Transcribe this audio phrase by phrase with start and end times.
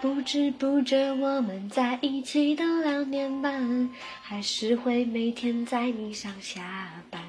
[0.00, 3.90] 不知不觉我们在一起的两年半，
[4.22, 7.20] 还是会每天载你上下班。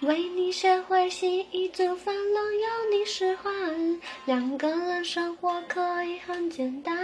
[0.00, 6.96] 为你学会洗衣做饭，拢有你使唤，两个人生活可以很简单。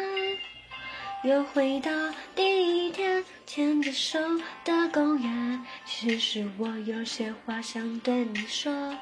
[1.22, 1.91] 又回到
[2.34, 4.19] 第一天牵着手
[4.64, 8.92] 的公园，其实我有些话想对你说。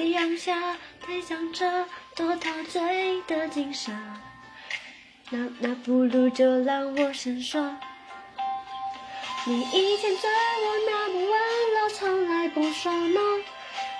[0.00, 1.84] 夕阳下对象着
[2.16, 3.92] 多陶醉的景色，
[5.28, 7.76] 那那不如就让我先说。
[9.44, 10.30] 你以前对
[10.64, 13.42] 我那么温柔，从来不说 no。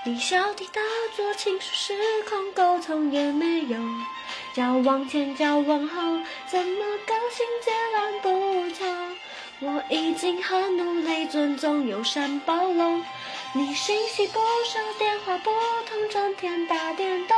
[0.06, 0.80] 你小题大
[1.14, 4.02] 做，情绪失控，沟通也没用。
[4.54, 6.00] 交往前交往后，
[6.46, 8.89] 怎么高兴截然不同？
[9.62, 13.04] 我已经很努力尊重友善包容。
[13.52, 15.50] 你信息不少，电话不
[15.86, 17.36] 通，整天打电动。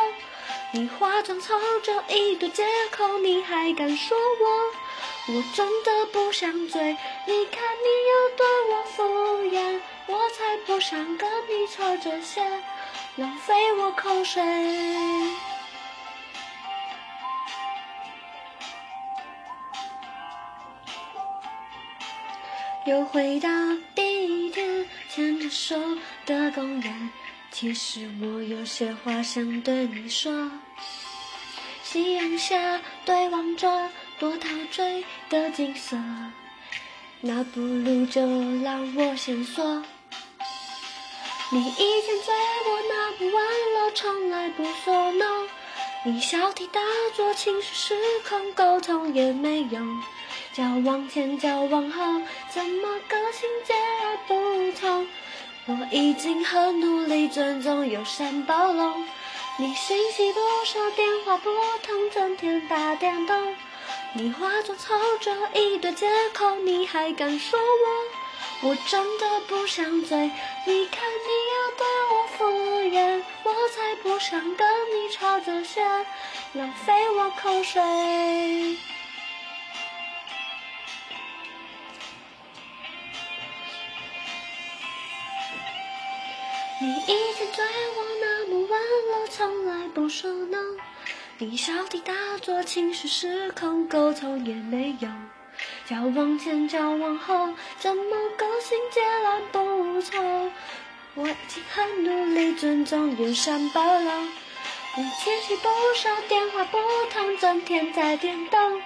[0.72, 5.34] 你化妆凑着一堆借口，你还敢说我？
[5.34, 6.80] 我真的不想追。
[7.26, 9.02] 你看你又对我敷
[9.50, 12.40] 衍，我才不想跟你吵这些，
[13.16, 14.40] 浪费我口水。
[22.84, 23.48] 又回到
[23.94, 25.76] 第一天牵着手
[26.26, 27.10] 的公园，
[27.52, 30.50] 其实我有些话想对你说。
[31.84, 33.88] 夕阳下对望着
[34.18, 35.96] 多陶醉的景色，
[37.20, 38.20] 那不如就
[38.64, 39.84] 让我先说。
[41.52, 42.34] 你以前对
[42.66, 45.46] 我那不玩了，从来不说 no。
[46.04, 46.80] 你小题大
[47.14, 47.94] 做，情绪失
[48.28, 50.02] 控，沟通也没用。
[50.52, 52.02] 交往前交往后，
[52.50, 55.06] 怎么个性截然不同？
[55.64, 59.06] 我已经很努力尊重友善包容。
[59.58, 61.50] 你信息不少，电话不
[61.82, 63.54] 通，整天打电动。
[64.12, 68.68] 你化妆凑着一堆借口，你还敢说我？
[68.68, 70.18] 我真的不想追。
[70.66, 72.44] 你看你又对我敷
[72.90, 75.80] 衍，我才不想跟你吵这些，
[76.52, 77.80] 浪费我口水。
[86.82, 87.64] 你以前对
[87.96, 90.58] 我那么温柔，从来不说 no。
[91.38, 95.08] 你小题大做，情绪失控，沟通也没用。
[95.86, 100.50] 交往前交往后，怎么个性截然不同？
[101.14, 104.26] 我已经很努力尊重友善包容。
[104.96, 106.78] 你信息不少，电话不
[107.12, 108.82] 通，整天在电动。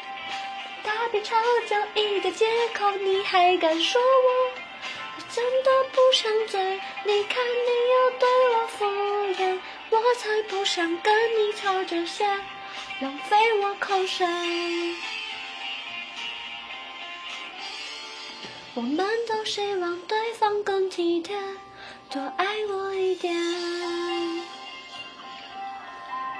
[0.84, 4.60] 打遍长久一个借口，你还敢说我？
[5.18, 7.24] 我真的不想追，你
[10.66, 12.26] 想跟你吵这些，
[13.00, 14.26] 浪费我口水。
[18.74, 21.38] 我们都希望对方更体贴，
[22.10, 23.32] 多爱我一点。